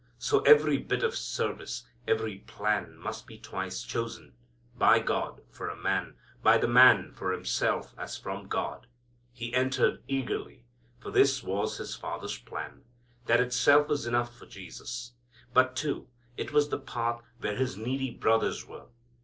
So 0.17 0.39
every 0.39 0.77
bit 0.79 1.03
of 1.03 1.15
service, 1.15 1.83
every 2.07 2.39
plan, 2.39 2.97
must 2.97 3.27
be 3.27 3.37
twice 3.37 3.83
chosen: 3.83 4.33
by 4.75 4.97
God 4.97 5.41
for 5.51 5.69
a 5.69 5.75
man; 5.77 6.15
by 6.41 6.57
the 6.57 6.67
man 6.67 7.11
for 7.11 7.31
himself 7.31 7.93
as 7.99 8.17
from 8.17 8.47
God. 8.47 8.87
He 9.31 9.53
entered 9.53 10.01
eagerly, 10.07 10.65
for 10.97 11.11
this 11.11 11.43
was 11.43 11.77
His 11.77 11.93
Father's 11.95 12.39
plan. 12.39 12.81
That 13.27 13.41
itself 13.41 13.89
was 13.89 14.07
enough 14.07 14.35
for 14.35 14.47
Jesus. 14.47 15.13
But, 15.53 15.75
too, 15.75 16.07
it 16.35 16.51
was 16.51 16.69
the 16.69 16.79
path 16.79 17.21
where 17.39 17.55
His 17.55 17.77
needy 17.77 18.09
brothers 18.09 18.65
were. 18.65 18.87